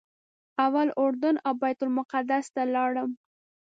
[0.65, 3.09] اول اردن او بیت المقدس ته لاړم.